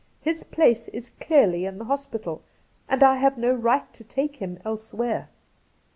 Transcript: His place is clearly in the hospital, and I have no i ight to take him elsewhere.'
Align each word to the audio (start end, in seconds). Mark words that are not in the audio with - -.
His 0.19 0.43
place 0.43 0.87
is 0.87 1.11
clearly 1.19 1.63
in 1.65 1.77
the 1.77 1.85
hospital, 1.85 2.41
and 2.89 3.03
I 3.03 3.17
have 3.17 3.37
no 3.37 3.53
i 3.67 3.75
ight 3.75 3.93
to 3.93 4.03
take 4.03 4.37
him 4.37 4.57
elsewhere.' 4.65 5.29